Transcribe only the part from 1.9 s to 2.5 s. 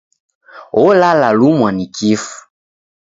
kifu.